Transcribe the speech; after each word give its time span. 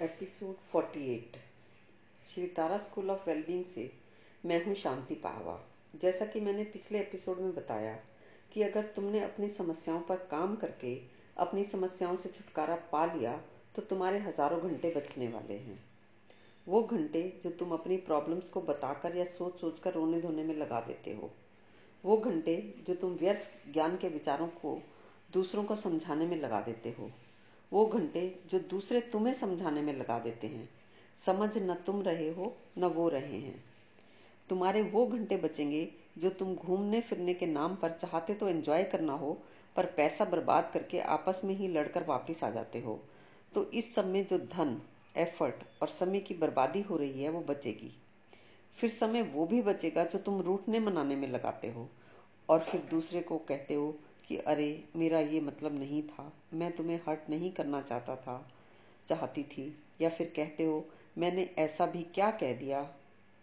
Episode 0.00 0.56
48 0.66 1.36
Shri 2.34 2.46
Tara 2.46 2.76
school 2.78 3.10
of 3.10 3.28
wellbeing 3.30 3.64
से 3.64 3.90
मैं 4.44 4.64
हूँ 4.64 4.74
शांति 4.74 5.14
पाहवा। 5.14 5.58
जैसा 6.02 6.26
कि 6.26 6.40
मैंने 6.40 6.64
पिछले 6.64 6.98
एपिसोड 6.98 7.38
में 7.38 7.54
बताया 7.54 7.94
कि 8.52 8.62
अगर 8.62 8.82
तुमने 8.96 9.20
अपनी 9.20 9.48
समस्याओं 9.48 10.00
पर 10.00 10.16
काम 10.30 10.56
करके 10.56 10.94
अपनी 11.36 11.64
समस्याओं 11.64 12.16
से 12.16 12.28
छुटकारा 12.28 12.76
पा 12.92 13.04
लिया 13.14 13.36
तो 13.76 13.82
तुम्हारे 13.82 14.18
हज़ारों 14.18 14.60
घंटे 14.60 14.94
बचने 14.96 15.28
वाले 15.28 15.54
हैं। 15.54 15.78
वो 16.66 16.82
घंटे 16.82 17.22
जो 17.44 17.50
तुम 17.50 17.72
अपनी 17.72 17.96
प्रॉब्लम्स 17.96 18.50
को 18.50 18.60
बताकर 18.62 19.16
या 19.16 19.24
सोच 19.24 19.60
सोच 19.60 19.80
कर 19.80 19.92
रोने 19.92 20.20
धोने 20.20 20.42
में 20.42 20.54
लगा 20.54 20.80
देते 20.80 21.14
हो। 21.14 21.30
वो 22.04 22.16
घंटे 22.16 22.56
जो 22.86 22.94
तुम 22.94 23.16
व्यर्थ 23.16 23.72
ज्ञान 23.72 23.96
के 23.96 24.08
विचारों 24.08 24.48
को, 24.48 24.82
दूसरों 25.32 25.64
को 25.64 25.76
समझाने 25.76 26.26
में 26.26 26.36
लगा 26.36 26.60
देते 26.60 26.94
हो। 26.98 27.10
वो 27.72 27.86
घंटे 27.86 28.40
जो 28.50 28.58
दूसरे 28.58 29.00
तुम्हें 29.00 29.34
समझाने 29.34 29.82
में 29.82 29.92
लगा 29.96 30.18
देते 30.18 30.46
हैं। 30.46 30.68
समझ 31.26 31.58
न 31.58 31.74
तुम 31.74 32.02
रहे 32.02 32.28
हो, 32.30 32.56
न 32.78 32.84
वो 32.84 33.08
रहे 33.08 33.38
हैं। 33.38 33.64
तुम्हारे 34.48 34.82
वो 34.82 35.06
घंटे 35.06 35.36
बचेंगे 35.36 35.88
जो 36.18 36.30
तुम 36.30 36.54
घूमने 36.54 37.00
फिरने 37.00 37.34
के 37.34 37.46
नाम 37.46 37.74
पर 37.76 37.90
चाहते 37.90 38.34
तो 38.34 38.48
एंजॉय 38.48 38.84
करना 38.84 39.12
हो, 39.12 39.38
पर 39.76 39.86
पैसा 39.86 40.24
बर्बाद 40.24 40.70
करके 40.74 41.00
आपस 41.00 41.40
में 41.44 41.54
ही 41.54 41.68
लड़कर 41.68 42.04
वापस 42.04 42.44
आ 42.44 42.50
जाते 42.50 42.80
हो। 42.80 43.00
तो 43.54 43.70
इस 43.70 43.98
में 43.98 44.26
जो 44.26 44.38
धन 44.38 44.80
एफर्ट 45.16 45.54
और 45.82 45.88
समय 45.88 46.20
की 46.20 46.34
बर्बादी 46.34 46.80
हो 46.80 46.96
रही 46.96 47.22
है, 47.22 47.28
वो 47.28 47.40
बचेगी। 47.40 47.90
फिर 48.76 48.90
समय 48.90 49.22
वो 49.22 49.46
भी 49.46 49.62
बचेगा 49.62 50.04
जो 50.04 50.18
तुम 50.18 50.40
रूठने 50.40 50.80
मनाने 50.80 51.16
में 51.16 51.28
लगाते 51.28 51.68
हो, 51.68 51.88
और 52.48 52.60
फिर 52.60 52.80
दूसरे 52.90 53.20
को 53.20 53.38
कहते 53.38 53.74
हो 53.74 53.94
कि 54.28 54.36
अरे, 54.36 54.84
मेरा 54.96 55.20
ये 55.20 55.40
मतलब 55.40 55.78
नहीं 55.78 56.02
था। 56.02 56.32
मैं 56.54 56.72
तुम्हें 56.72 57.00
हर्ट 57.08 57.20
नहीं 57.30 57.52
करना 57.52 57.82
चाहता 57.82 58.16
था, 58.16 58.48
चाहती 59.08 59.42
थी। 59.42 59.78
या 60.00 60.10
फिर 60.10 60.32
कहते 60.36 60.64
हो, 60.64 60.88
मैंने 61.18 61.54
ऐसा 61.58 61.86
भी 61.86 62.02
क्या 62.02 62.30
कह 62.30 62.56
दिया? 62.56 62.94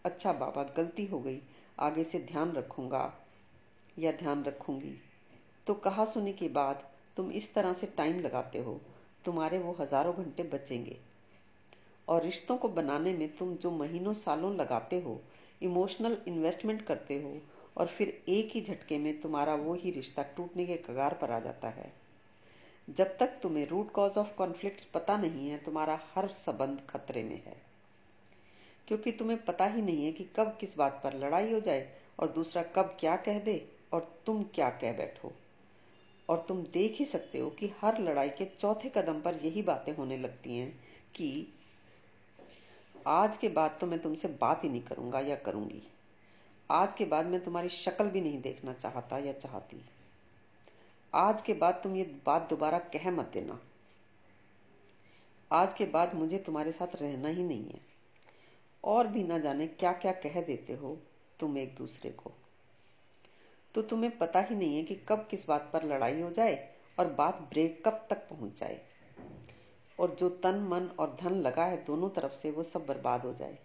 अच्छा 0.06 0.34
बाबा, 0.34 0.64
गलती 0.64 1.06
हो 1.06 1.20
गई। 1.20 1.42
आगे 1.80 2.04
से 2.04 2.20
ध्यान 2.20 2.52
रखूँगा। 2.52 3.14
या 4.00 4.12
ध्यान 4.12 4.44
रखूँगी। 4.44 5.02
तो 5.68 5.74
कहा 5.74 6.06
सुने 6.06 6.34
के 6.34 6.48
बाद, 6.48 6.90
तुम 7.18 7.32
इस 7.32 7.54
तरह 7.54 7.74
से 7.74 7.88
टाइम 7.88 8.20
लगाते 8.20 8.60
हो। 8.60 8.82
तुम्हारे 9.26 9.60
वो 9.60 9.78
हज़ारों 9.80 10.16
घंटे 10.16 10.44
बचेंगे। 10.44 10.98
और 12.08 12.24
रिश्तों 12.24 12.58
को 12.58 12.70
बनाने 12.70 13.14
में 13.14 13.36
तुम 13.36 13.56
जो 13.56 13.72
महीनों 13.72 14.14
सालों 14.14 14.56
लगाते 14.56 15.00
हो, 15.02 15.22
इमोशनल 15.62 16.18
इन्वेस्टमेंट 16.28 16.82
करते 16.82 17.22
हो 17.22 17.42
और 17.78 17.88
फिर 17.88 18.24
एक 18.28 18.52
ही 18.52 18.62
झटके 18.62 18.98
में 18.98 19.22
तुम्हारा 19.22 19.56
वो 19.56 19.74
ही 19.74 19.92
रिश्ता 19.92 20.24
टूटने 20.24 20.66
के 20.66 20.76
कगार 20.78 21.14
पर 21.14 21.32
आ 21.32 21.40
जाता 21.40 21.70
है। 21.70 21.94
जब 22.90 23.18
तक 23.18 23.40
तुम्हें 23.44 23.68
रूट 23.68 23.92
कॉज 23.92 24.18
ऑफ़ 24.18 24.36
कॉन्फ्लिक्ट 24.36 24.92
पता 24.92 25.18
नहीं 25.18 25.50
है, 25.50 25.58
तुम्हारा 25.58 26.00
हर 26.16 26.28
संबंध 26.28 26.82
खतरे 26.90 27.24
में 27.24 27.44
है। 27.46 27.56
क्योंकि 28.88 29.12
तुम्हें 29.12 29.46
पता 29.46 29.66
ही 29.66 29.82
नहीं 29.82 30.06
है 30.06 30.12
कि 30.12 30.24
कब 30.36 30.58
किस 30.60 30.78
बात 30.78 31.00
पर 31.04 31.14
लड़ाई 31.14 31.54
हो 31.54 31.60
जाए 31.60 31.90
और 32.20 32.32
दूसरा 32.32 32.64
कब 32.64 32.98
क्या 33.00 33.16
कह 33.16 33.40
दे 33.40 33.70
और 33.94 34.22
तुम 34.26 34.44
क्या 34.44 34.70
कह 34.70 34.94
बैठो। 34.94 35.34
और 36.30 36.46
तुम 36.48 36.64
देख 36.64 36.96
ही 37.00 37.06
सकते 37.06 37.40
हो 37.40 37.50
कि 37.50 37.72
हर 37.82 38.02
लड़ाई 38.02 38.30
के 38.30 38.46
चौथे 38.46 38.90
कदम 38.90 39.22
पर 39.22 39.36
यही 39.36 39.62
बातें 39.62 39.96
होने 39.96 40.18
लगती 40.18 40.58
हैं 40.58 40.72
कि 41.16 41.48
आज 43.08 43.38
के 43.38 43.50
बाद 43.50 43.78
तो 43.82 43.88
मैं 43.88 44.00
तुमसे 44.00 44.28
बात 44.28 44.64
ही 44.64 44.70
नहीं 44.70 44.82
करूँगा 44.82 45.20
या 45.20 45.36
करूँगी। 45.36 45.82
आज 46.72 46.94
के 46.94 47.06
बाद 47.06 47.26
मैं 47.26 47.44
तुम्हारी 47.44 47.70
शक्ल 47.70 48.06
भी 48.06 48.22
नहीं 48.22 48.42
देखना 48.42 48.74
चाहता 48.74 49.18
या 49.18 49.34
चाहती। 49.34 49.86
आज 51.14 51.42
के 51.42 51.54
बाद 51.54 51.80
तुम 51.84 51.96
ये 51.96 52.04
बात 52.26 52.50
दोबारा 52.50 52.80
कह 52.80 53.12
मत 53.12 53.26
देना। 53.26 53.60
आज 55.52 55.74
के 55.74 55.86
बाद 55.86 56.16
मुझे 56.16 56.38
तुम्हारे 56.38 56.72
साथ 56.72 56.96
रहना 56.96 57.28
ही 57.28 57.44
नहीं 57.44 57.66
है। 57.66 57.82
और 58.84 59.08
भी 59.08 59.24
ना 59.24 59.40
जाने 59.40 59.68
क्या 59.68 59.94
क्या 59.94 60.12
कह 60.12 60.42
देते 60.42 60.74
हो 60.74 60.98
तुम 61.40 61.58
एक 61.58 61.76
दूसरे 61.76 62.10
को। 62.10 62.32
तो 63.74 63.82
तुम्हें 63.82 64.18
पता 64.18 64.40
ही 64.40 64.56
नहीं 64.56 64.78
है 64.78 64.84
कि 64.84 64.96
कब 64.96 65.28
किस 65.32 65.48
बात 65.48 65.70
पर 65.74 65.84
लड़ाई 65.84 66.22
हो 66.22 66.32
जाए 66.32 66.74
और 67.00 67.08
बात 67.08 67.36
ब्रेक 67.36 67.84
कब 67.86 68.08
तक 68.10 68.18
पहुँच 68.18 68.60
जाए। 68.60 68.82
और 70.00 70.16
जो 70.16 70.30
तन, 70.30 70.56
मन 70.56 70.90
और 71.00 71.18
धन 71.22 71.32
लगा 71.32 71.66
है 71.66 71.84
दोनों 71.86 72.10
तरफ़ 72.10 72.34
से 72.34 72.52
वो 72.52 72.64
सब 72.64 72.86
बर्बाद 72.86 73.22
हो 73.22 73.34
जाए। 73.34 73.58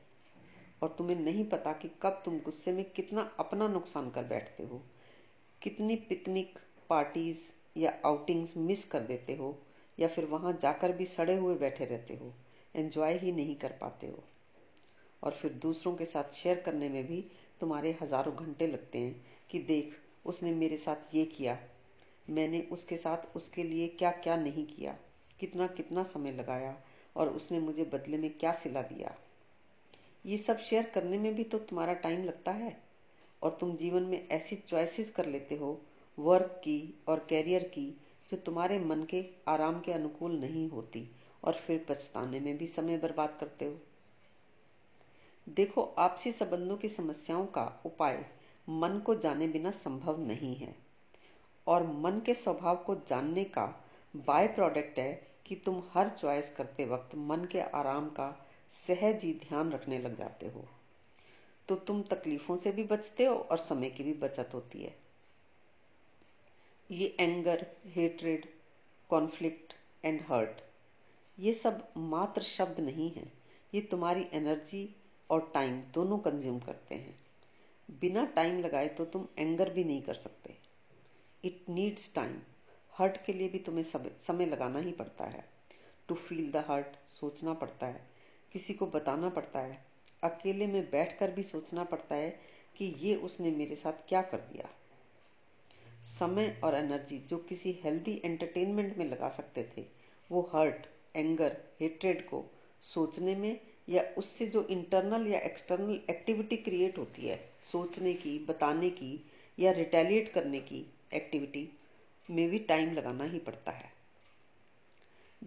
और 0.83 0.95
तुम्हें 0.99 1.17
नहीं 1.17 1.45
पता 1.45 1.73
कि 1.73 1.91
कब 2.03 2.23
तुम 2.25 2.39
गुस्से 2.39 2.73
में 2.73 2.85
कितना 2.93 3.23
अपना 3.39 3.69
नुकसान 3.69 4.11
कर 4.11 4.25
बैठते 4.25 4.63
हो। 4.63 4.83
कितनी 5.63 5.97
पिकनिक 5.97 6.59
पार्टीज़ 6.91 7.39
या 7.77 7.93
आउटिंग्स 8.05 8.57
मिस 8.57 8.85
कर 8.85 9.01
देते 9.01 9.35
हो 9.37 9.57
या 9.99 10.09
फिर 10.09 10.25
वहाँ 10.25 10.53
जाकर 10.53 10.93
भी 10.93 11.07
सड़े 11.07 11.37
हुए 11.37 11.55
बैठे 11.55 11.85
रहते 11.85 12.15
हो, 12.15 12.33
एंजॉय 12.75 13.19
ही 13.19 13.33
नहीं 13.33 13.57
कर 13.57 13.73
पाते 13.81 14.07
हो। 14.07 14.23
और 15.23 15.33
फिर 15.33 15.53
दूसरों 15.53 15.95
के 15.95 16.05
साथ 16.05 16.35
शेयर 16.35 16.61
करने 16.61 16.89
में 16.89 17.07
भी 17.07 17.25
तुम्हारे 17.61 17.97
हज़ारों 18.03 18.35
घंटे 18.37 18.67
लगते 18.67 18.99
हैं 18.99 19.21
कि 19.51 19.59
देख, 19.59 19.97
उसने 20.25 20.53
मेरे 20.53 20.77
साथ 20.77 21.15
ये 21.15 21.25
किया। 21.27 21.59
मैंने 22.31 22.61
उसके 22.73 22.97
साथ 22.97 23.37
उसके 23.37 23.63
लिए 23.63 23.89
क्या 23.89 24.11
क्या 24.11 24.37
नहीं 24.37 24.65
किया 24.67 24.97
कितना 25.41 25.67
कितना 25.67 26.03
समय 26.03 26.33
लगाया 26.33 26.77
और 27.17 27.29
उसने 27.29 27.59
मुझे 27.59 27.85
बदले 27.85 28.19
में 28.19 28.31
क्या 28.31 28.53
सिला 28.53 28.83
दिया। 28.83 29.15
ये 30.27 30.39
सब 30.39 30.59
शेयर 30.59 30.85
करने 30.85 31.19
में 31.19 31.35
भी 31.35 31.45
तो 31.45 31.59
तुम्हारा 31.59 31.93
टाइम 31.93 32.25
लगता 32.25 32.53
है। 32.53 32.83
और 33.43 33.57
तुम 33.61 33.77
जीवन 33.77 34.03
में 34.03 34.29
ऐसी 34.29 34.57
चॉइसेस 34.57 35.11
कर 35.11 35.27
लेते 35.27 35.55
हो 35.55 35.81
वर्क 36.19 36.61
की 36.65 37.01
और 37.09 37.27
कैरियर 37.29 37.63
की, 37.65 38.01
जो 38.31 38.37
तुम्हारे 38.37 38.79
मन 38.79 39.03
के 39.03 39.25
आराम 39.49 39.81
के 39.81 39.93
अनुकूल 39.93 40.33
नहीं 40.33 40.69
होती 40.69 41.09
और 41.45 41.55
फिर 41.55 41.87
पछताने 41.89 42.41
में 42.41 42.59
भी 42.59 42.67
समय 42.67 42.99
बर्बाद 42.99 43.37
करते 43.41 43.65
हो। 43.65 43.79
देखो, 45.49 45.83
आपसी 45.99 46.33
संबंधों 46.33 46.77
की 46.77 46.89
समस्याओं 46.89 47.47
का 47.47 47.83
उपाय 47.87 48.27
मन 48.69 48.99
को 48.99 49.15
जाने 49.15 49.49
बिना 49.49 49.71
संभव 49.71 50.21
नहीं 50.21 50.57
है। 50.57 50.75
और 51.67 51.87
मन 51.87 52.21
के 52.27 52.35
स्वभाव 52.35 52.77
को 52.77 52.95
जानने 52.95 53.45
का 53.45 53.85
बाय 54.17 54.47
प्रोडक्ट 54.47 54.99
है 54.99 55.29
कि 55.47 55.57
तुम 55.57 55.83
हर 55.91 56.09
चॉइस 56.09 56.51
करते 56.51 56.85
वक्त 56.85 57.15
मन 57.15 57.45
के 57.45 57.61
आराम 57.61 58.09
का 58.09 58.47
सहज 58.73 59.25
ही 59.25 59.33
ध्यान 59.41 59.73
रखने 59.73 59.99
लग 59.99 60.17
जाते 60.17 60.47
हो। 60.47 60.65
तो 61.69 61.77
तुम 61.77 62.03
तकलीफों 62.03 62.57
से 62.57 62.73
भी 62.73 62.85
बचते 62.85 63.25
हो 63.25 63.35
और 63.35 63.59
समय 63.59 63.91
की 63.91 64.05
भी 64.05 64.13
बचत 64.17 64.51
होती 64.55 64.83
है। 64.83 64.95
ये 66.91 67.15
anger 67.21 67.67
hatred 67.87 68.47
conflict 69.11 69.75
and 70.05 70.21
hurt 70.29 70.61
ये 71.39 71.53
सब 71.53 71.87
मात्र 71.97 72.43
शब्द 72.43 72.81
नहीं 72.81 73.11
है। 73.11 73.33
ये 73.73 73.81
तुम्हारी 73.81 74.27
एनर्जी 74.33 74.89
और 75.31 75.51
टाइम 75.55 75.81
दोनों 75.95 76.19
कंज्यूम 76.19 76.59
करते 76.59 76.95
हैं। 76.95 77.19
बिना 78.01 78.25
टाइम 78.27 78.59
लगाए 78.61 78.89
तो 78.89 79.05
तुम 79.05 79.27
एंगर 79.39 79.71
भी 79.71 79.85
नहीं 79.85 80.03
कर 80.03 80.15
सकते। 80.15 80.57
इट 81.45 81.69
नीड्स 81.69 82.13
टाइम 82.15 82.39
हर्ट 82.93 83.25
के 83.25 83.33
लिए 83.33 83.49
भी 83.49 83.59
तुम्हें 83.59 83.85
समय 83.85 84.47
लगाना 84.47 84.79
ही 84.79 84.93
पड़ता 84.93 85.25
है। 85.25 85.45
टू 86.09 86.15
फील 86.15 86.51
द 86.53 86.65
हर्ट 86.69 86.97
सोचना 87.11 87.53
पड़ता 87.55 87.87
है। 87.87 88.09
किसी 88.53 88.75
को 88.75 88.87
बताना 88.87 89.28
पड़ता 89.28 89.61
है। 89.61 89.84
अकेले 90.25 90.66
में 90.66 90.91
बैठकर 90.91 91.31
भी 91.31 91.43
सोचना 91.43 91.84
पड़ता 91.84 92.15
है 92.15 92.41
कि 92.77 92.84
ये 92.84 93.15
उसने 93.15 93.50
मेरे 93.50 93.77
साथ 93.77 94.09
क्या 94.09 94.22
कर 94.22 94.38
दिया। 94.38 94.69
समय 96.05 96.60
और 96.65 96.75
एनर्जी 96.75 97.19
जो 97.19 97.39
किसी 97.39 97.81
हेल्दी 97.84 98.22
एंटरटेनमेंट 98.25 98.97
में 98.99 99.10
लगा 99.10 99.28
सकते 99.28 99.71
थे, 99.77 99.84
वो 100.31 100.50
हर्ट 100.55 100.87
एंगर 101.16 101.56
हेट्रेड 101.81 102.28
को 102.28 102.44
सोचने 102.81 103.37
में 103.37 103.60
या 103.89 104.03
उससे 104.19 104.47
जो 104.47 104.62
इंटरनल 104.62 105.27
या 105.27 105.39
एक्सटर्नल 105.41 106.00
एक्टिविटी 106.10 106.56
क्रिएट 106.56 106.99
होती 106.99 107.27
है, 107.27 107.53
सोचने 107.72 108.15
की, 108.15 108.39
बताने 108.39 108.91
की 108.91 109.31
या 109.59 109.71
रिटेलिएट 109.71 110.33
करने 110.33 110.60
की 110.60 110.87
एक्टिविटी 111.15 111.69
में 112.31 112.49
भी 112.49 112.59
टाइम 112.59 112.93
लगाना 112.93 113.25
ही 113.25 113.39
पड़ता 113.39 113.72
है। 113.72 113.93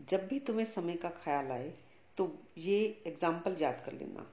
जब 0.09 0.28
भी 0.28 0.40
तुम्हें 0.40 0.66
समय 0.66 0.96
का 0.96 1.09
ख्याल 1.09 1.52
आए 1.52 1.74
तो 2.18 2.31
ये 2.60 2.80
एग्ज़ाम्पल 3.07 3.56
याद 3.60 3.81
कर 3.86 3.94
लेना। 3.94 4.25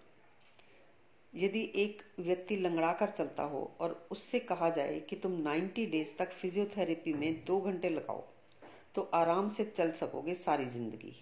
यदि 1.32 1.60
एक 1.76 2.02
व्यक्ति 2.20 2.56
लंगड़ा 2.56 2.92
कर 2.92 3.10
चलता 3.10 3.42
हो 3.42 3.70
और 3.80 4.08
उससे 4.10 4.38
कहा 4.40 4.70
जाए 4.70 4.98
कि 5.00 5.16
तुम 5.16 5.32
90 5.42 5.86
डेज़ 5.86 6.12
तक 6.18 6.32
फिजियोथेरेपी 6.32 7.12
में 7.12 7.44
दो 7.46 7.60
घंटे 7.60 7.88
लगाओ 7.88 8.24
तो 8.94 9.02
आराम 9.14 9.48
से 9.48 9.64
चल 9.66 9.90
सकोगे 9.92 10.34
सारी 10.36 10.64
ज़िंदगी। 10.66 11.12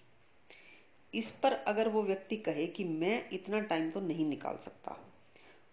इस 1.15 1.31
पर 1.43 1.53
अगर 1.53 1.89
वो 1.89 2.03
व्यक्ति 2.03 2.37
कहे 2.39 2.67
कि 2.69 2.85
मैं 2.85 3.29
इतना 3.33 3.61
टाइम 3.63 3.91
तो 3.91 4.01
नहीं 4.01 4.27
निकाल 4.27 4.57
सकता, 4.57 4.97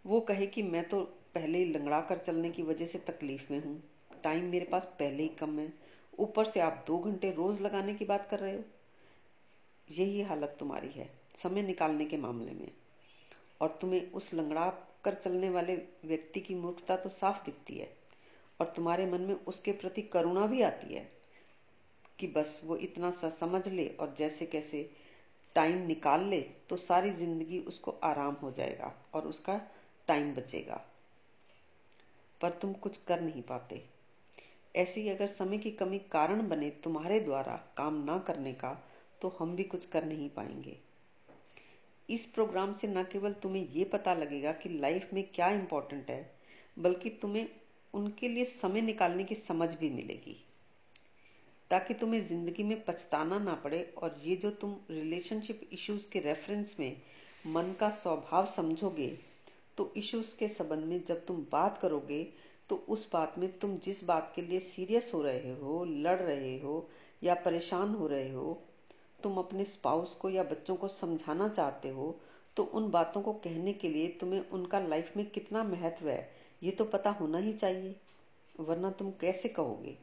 वो 0.05 0.19
कहे 0.21 0.45
कि 0.47 0.63
मैं 0.63 0.87
तो 0.89 1.01
पहले 1.35 1.57
ही 1.57 1.65
लंगड़ा 1.65 1.99
कर 2.01 2.17
चलने 2.17 2.49
की 2.49 2.63
वजह 2.63 2.85
से 2.85 2.99
तकलीफ़ 3.07 3.51
में 3.51 3.63
हूँ 3.63 3.81
टाइम 4.23 4.45
मेरे 4.45 4.65
पास 4.65 4.83
पहले 4.99 5.23
ही 5.23 5.29
कम 5.39 5.59
है, 5.59 5.71
ऊपर 6.13 6.45
से 6.45 6.59
आप 6.59 6.83
दो 6.87 6.97
घंटे 6.99 7.31
रोज 7.31 7.61
लगाने 7.61 7.93
की 7.93 8.05
बात 8.05 8.27
कर 8.29 8.39
रहे 8.39 8.55
हो। 8.55 8.63
यही 9.87 10.21
हालत 10.21 10.55
तुम्हारी 10.59 10.89
है, 10.89 11.09
समय 11.43 11.61
निकालने 11.61 12.05
के 12.05 12.17
मामले 12.17 12.51
में। 12.51 12.71
और 13.61 13.77
तुम्हें 13.81 14.11
उस 14.11 14.33
लंगड़ा 14.33 14.69
कर 15.03 15.13
चलने 15.13 15.49
वाले 15.49 15.75
व्यक्ति 16.05 16.39
की 16.39 16.55
मूर्खता 16.55 16.95
तो 16.95 17.09
साफ़ 17.09 17.43
दिखती 17.45 17.77
है, 17.77 17.89
और 18.59 18.73
तुम्हारे 18.75 19.05
मन 19.05 19.21
में 19.21 19.35
उसके 19.35 19.71
प्रति 19.71 20.01
करुणा 20.03 20.45
भी 20.47 20.61
आती 20.61 20.93
है 20.93 21.07
कि 22.19 22.27
बस 22.27 22.59
वो 22.65 22.75
इतना 22.77 23.11
सा 23.11 23.29
समझ 23.29 23.67
ले 23.67 23.87
और 23.89 24.13
जैसे 24.17 24.45
कैसे 24.45 24.89
टाइम 25.55 25.85
निकाल 25.87 26.23
ले 26.23 26.39
तो 26.69 26.77
सारी 26.77 27.11
ज़िंदगी 27.11 27.59
उसको 27.59 27.91
आराम 28.03 28.33
हो 28.33 28.51
जाएगा 28.51 28.93
और 29.13 29.27
उसका 29.27 29.59
टाइम 30.07 30.33
बचेगा। 30.35 30.81
पर 32.41 32.51
तुम 32.51 32.73
कुछ 32.73 32.97
कर 32.97 33.21
नहीं 33.21 33.41
पाते। 33.41 33.81
ऐसे 34.75 35.07
अगर 35.09 35.27
समय 35.27 35.57
की 35.57 35.71
कमी 35.71 35.99
कारण 36.11 36.47
बने 36.49 36.69
तुम्हारे 36.83 37.19
द्वारा 37.19 37.55
काम 37.77 38.03
ना 38.03 38.17
करने 38.17 38.53
का 38.53 38.71
तो 39.25 39.35
हम 39.39 39.55
भी 39.55 39.63
कुछ 39.63 39.85
कर 39.85 40.05
नहीं 40.05 40.29
पाएँगे। 40.29 40.77
इस 42.09 42.25
प्रोग्राम 42.25 42.73
से 42.73 42.87
न 42.87 43.03
केवल 43.03 43.33
तुम्हें 43.33 43.67
ये 43.69 43.83
पता 43.83 44.13
लगेगा 44.13 44.51
कि 44.51 44.69
लाइफ 44.69 45.13
में 45.13 45.23
क्या 45.35 45.49
इंपॉर्टेंट 45.49 46.09
है, 46.09 46.31
बल्कि 46.79 47.09
तुम्हें 47.09 47.47
उनके 47.93 48.27
लिए 48.27 48.45
समय 48.45 48.81
निकालने 48.81 49.23
की 49.23 49.35
समझ 49.35 49.69
भी 49.73 49.89
मिलेगी। 49.89 50.35
ताकि 51.71 51.93
तुम्हें 51.93 52.25
ज़िंदगी 52.27 52.63
में 52.63 52.83
पछताना 52.85 53.39
ना 53.39 53.53
पड़े 53.53 53.81
और 53.97 54.19
ये 54.23 54.35
जो 54.35 54.51
तुम 54.51 54.75
रिलेशनशिप 54.91 55.69
इश्यूज़ 55.73 56.07
के 56.09 56.19
रेफरेंस 56.19 56.75
में 56.79 56.95
मन 57.47 57.73
का 57.79 57.89
स्वभाव 57.89 58.45
समझोगे 58.45 59.07
तो 59.77 59.91
इश्यूज़ 59.97 60.35
के 60.37 60.47
संबंध 60.47 60.85
में 60.85 61.03
जब 61.07 61.25
तुम 61.25 61.45
बात 61.51 61.77
करोगे 61.77 62.23
तो 62.69 62.75
उस 62.89 63.09
बात 63.13 63.39
में 63.39 63.49
तुम 63.59 63.77
जिस 63.77 64.03
बात 64.03 64.31
के 64.35 64.41
लिए 64.41 64.59
सीरियस 64.59 65.11
हो 65.13 65.21
रहे 65.21 65.53
हो, 65.53 65.83
लड़ 65.85 66.19
रहे 66.19 66.57
हो 66.59 66.89
या 67.23 67.35
परेशान 67.35 67.95
हो 67.95 68.07
रहे 68.07 68.29
हो 68.29 68.61
तुम 69.19 69.37
अपने 69.37 69.65
स्पाउस 69.65 70.13
को 70.15 70.29
या 70.29 70.43
बच्चों 70.43 70.75
को 70.75 70.87
समझाना 70.87 71.47
चाहते 71.49 71.89
हो 71.89 72.15
तो 72.57 72.63
उन 72.63 72.89
बातों 72.91 73.21
को 73.21 73.33
कहने 73.35 73.73
के 73.73 73.89
लिए 73.89 74.07
तुम्हें 74.19 74.49
उनका 74.49 74.79
लाइफ 74.79 75.11
में 75.17 75.25
कितना 75.29 75.63
महत्व 75.63 76.09
है, 76.09 76.29
ये 76.61 76.71
तो 76.71 76.85
पता 76.85 77.09
होना 77.11 77.37
ही 77.37 77.53
चाहिए, 77.53 77.95
वरना 78.55 78.91
तुम 78.91 79.11
कैसे 79.11 79.49
कहोगे? 79.49 79.97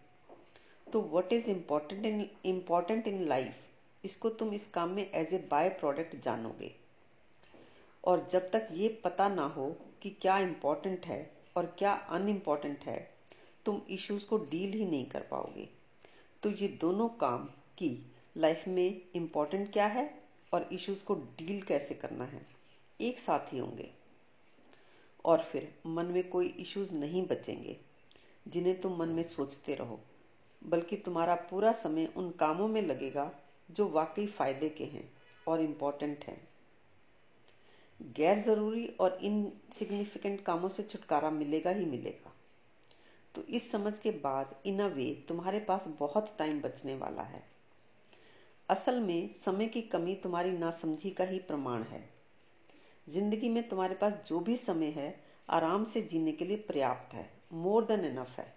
तो 0.86 1.00
what 1.02 1.32
is 1.32 1.48
important 1.50 2.06
in 2.06 2.26
important 2.44 3.08
in 3.08 3.26
life 3.28 4.04
इसको 4.04 4.28
तुम 4.30 4.52
इस 4.54 4.66
काम 4.66 4.90
में 4.90 5.10
एज 5.10 5.34
ए 5.34 5.38
बाय 5.50 5.68
प्रोडक्ट 5.70 6.16
जानोगे। 6.24 6.74
और 8.04 8.26
जब 8.30 8.50
तक 8.50 8.68
ये 8.72 8.88
पता 9.04 9.28
ना 9.28 9.44
हो 9.48 9.74
कि 10.02 10.10
क्या 10.22 10.38
इम्पोर्टेंट 10.40 11.06
है 11.06 11.30
और 11.56 11.74
क्या 11.78 11.92
अनइम्पोर्टेंट 11.92 12.84
है, 12.84 12.98
तुम 13.66 13.80
इश्यूज़ 13.90 14.26
को 14.26 14.38
डील 14.40 14.72
ही 14.72 14.86
नहीं 14.86 15.04
कर 15.06 15.26
पाओगे। 15.30 15.68
तो 16.42 16.50
ये 16.52 16.68
दोनों 16.80 17.08
काम 17.20 17.44
की 17.78 17.90
लाइफ 18.36 18.68
में 18.68 19.00
इम्पोर्टेंट 19.14 19.72
क्या 19.72 19.86
है 19.86 20.22
और 20.52 20.68
इश्यूज़ 20.72 21.04
को 21.04 21.14
डील 21.14 21.62
कैसे 21.62 21.94
करना 21.94 22.24
है। 22.24 22.46
एक 23.00 23.18
साथ 23.18 23.52
ही 23.52 23.58
होंगे 23.58 23.90
और 25.24 25.42
फिर 25.42 25.74
मन 25.86 26.06
में 26.06 26.28
कोई 26.28 26.46
इश्यूज़ 26.46 26.94
नहीं 26.94 27.26
बचेंगे, 27.26 27.76
जिन्हें 28.48 28.80
तुम 28.80 28.96
मन 28.96 29.08
में 29.08 29.22
सोचते 29.22 29.74
रहो, 29.74 30.00
बल्कि 30.62 30.96
तुम्हारा 30.96 31.34
पूरा 31.34 31.72
समय 31.72 32.12
उन 32.16 32.30
कामों 32.30 32.68
में 32.68 32.82
लगेगा 32.82 33.30
जो 33.70 33.88
वाकई 33.88 34.26
फ़ायदे 34.26 34.68
के 34.68 34.84
हैं 34.84 35.08
और 35.46 35.60
इम्पोर्टेंट 35.60 36.24
हैं। 36.24 36.48
गैर 38.16 38.38
ज़रूरी 38.38 38.86
और 39.00 39.18
इनसिग्निफिकेंट 39.22 40.40
कामों 40.40 40.68
से 40.68 40.82
छुटकारा 40.82 41.30
मिलेगा 41.30 41.70
ही 41.70 41.84
मिलेगा। 41.84 42.32
तो 43.34 43.42
इस 43.42 43.70
समझ 43.70 43.98
के 43.98 44.10
बाद, 44.10 44.54
इन 44.66 44.80
अ 44.80 44.86
वे, 44.86 45.24
तुम्हारे 45.28 45.60
पास 45.60 45.84
बहुत 45.88 46.36
टाइम 46.38 46.60
बचने 46.60 46.94
वाला 46.94 47.22
है। 47.22 47.42
असल 48.72 49.00
में 49.00 49.30
समय 49.44 49.66
की 49.66 49.82
कमी 49.82 50.14
तुम्हारी 50.14 50.52
नासमझी 50.52 51.10
का 51.10 51.24
ही 51.24 51.38
प्रमाण 51.38 51.82
है। 51.82 52.10
ज़िंदगी 53.08 53.48
में 53.48 53.68
तुम्हारे 53.68 53.94
पास 53.94 54.12
जो 54.26 54.40
भी 54.40 54.56
समय 54.56 54.86
है, 54.86 55.20
आराम 55.50 55.84
से 55.84 56.02
जीने 56.02 56.32
के 56.32 56.44
लिए 56.44 56.56
पर्याप्त 56.56 57.14
है 57.14 57.30
मोर 57.52 57.84
देन 57.84 58.04
इनफ 58.04 58.38
है। 58.38 58.54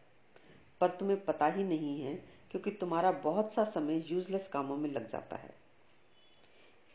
पर 0.82 0.90
तुम्हें 0.90 1.26
पता 1.26 1.48
ही 1.48 1.64
नहीं 1.64 2.02
है, 2.02 2.16
क्योंकि 2.52 2.72
तुम्हारा 2.72 3.12
बहुत 3.12 3.54
सा 3.54 3.64
समय 3.64 4.04
यूजलेस 4.08 4.48
कामों 4.48 4.78
में 4.78 4.90
लग 4.90 5.10
जाता 5.10 5.36
है। 5.36 5.54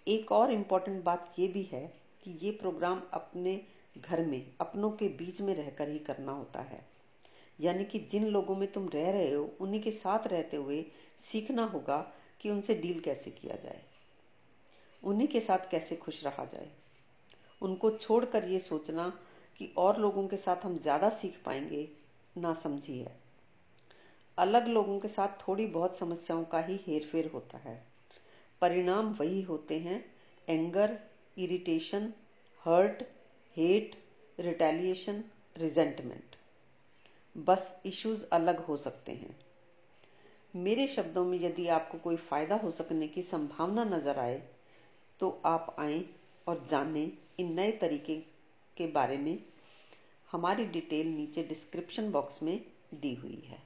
एक 0.09 0.33
और 0.33 0.53
इम्पोर्टेंट 0.53 1.05
बात 1.05 1.35
यह 1.39 1.53
भी 1.53 1.63
है 1.63 1.93
कि 2.23 2.31
ये 2.31 2.51
प्रोग्राम 2.51 3.03
अपने 3.13 3.61
घर 3.99 4.25
में, 4.25 4.53
अपनों 4.61 4.91
के 4.91 5.09
बीच 5.09 5.41
में 5.41 5.55
रहकर 5.55 5.89
ही 5.89 5.99
करना 5.99 6.33
होता 6.33 6.61
है। 6.61 6.89
यानी 7.61 7.85
कि 7.85 7.99
जिन 7.99 8.27
लोगों 8.27 8.57
में 8.57 8.73
तुम 8.73 8.89
रह 8.89 9.11
रहे 9.11 9.35
हो, 9.35 9.51
उन्हीं 9.61 9.83
के 9.83 9.91
साथ 9.91 10.27
रहते 10.27 10.57
हुए 10.57 10.87
सीखना 11.19 11.65
होगा 11.65 12.13
कि 12.41 12.51
उनसे 12.51 12.75
डील 12.75 13.01
कैसे 13.01 13.31
किया 13.31 13.57
जाए? 13.57 13.83
उन्हीं 15.05 15.29
के 15.29 15.41
साथ 15.41 15.71
कैसे 15.71 15.97
खुश 15.97 16.25
रहा 16.25 16.45
जाए? 16.45 16.71
उनको 17.63 17.91
छोड़कर 17.91 18.45
ये 18.45 18.59
सोचना 18.59 19.19
कि 19.57 19.75
और 19.77 19.99
लोगों 19.99 20.29
के 20.29 20.37
साथ 20.37 20.57
हम 20.65 20.79
ज़्यादा 20.79 21.11
सीख 21.11 21.43
पाएँगे, 21.45 21.89
ना 22.39 22.55
समझी 22.55 22.99
है। 22.99 23.21
अलग 24.39 24.69
लोगों 24.69 24.99
के 24.99 25.09
साथ 25.09 25.29
थोड़ी 25.29 25.67
बहुत 25.67 25.97
समस्याओं 25.97 26.45
का 26.45 26.61
ही 26.61 26.81
हेरफेर 26.87 27.27
होता 27.27 27.59
है। 27.59 27.83
परिणाम 28.61 29.13
वही 29.13 29.43
होते 29.43 29.79
हैं, 29.79 30.05
anger, 30.49 30.99
irritation, 31.39 32.13
hurt, 32.65 33.03
hate, 33.57 33.97
retaliation, 34.41 35.25
resentment. 35.57 36.37
बस 37.37 37.81
इश्यूज़ 37.87 38.25
अलग 38.33 38.59
हो 38.59 38.77
सकते 38.77 39.13
हैं। 39.13 39.50
मेरे 40.55 40.87
शब्दों 40.87 41.25
में 41.25 41.39
यदि 41.39 41.67
आपको 41.69 41.99
कोई 41.99 42.17
फ़ायदा 42.17 42.57
हो 42.57 42.71
सकने 42.71 43.09
की 43.09 43.23
संभावना 43.23 43.85
नज़र 43.85 44.19
आए 44.19 44.43
तो 45.21 45.31
आप 45.47 45.75
आए 45.79 46.05
और 46.47 46.65
जानें 46.71 47.13
इन 47.39 47.53
नए 47.55 47.71
तरीके 47.73 48.17
के 48.77 48.87
बारे 48.87 49.17
में। 49.19 49.39
हमारी 50.31 50.65
डिटेल 50.65 51.07
नीचे 51.07 51.43
डिस्क्रिप्शन 51.43 52.11
बॉक्स 52.13 52.43
में 52.43 52.61
दी 52.95 53.15
हुई 53.15 53.43
है। 53.47 53.59